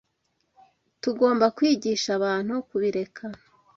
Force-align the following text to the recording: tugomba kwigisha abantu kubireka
tugomba 1.01 1.45
kwigisha 1.57 2.09
abantu 2.17 2.53
kubireka 2.67 3.25